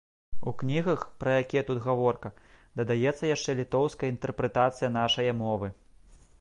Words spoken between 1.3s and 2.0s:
якія тут